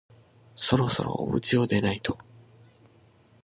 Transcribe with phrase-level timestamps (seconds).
[0.55, 2.17] そろそろおうちを出ないと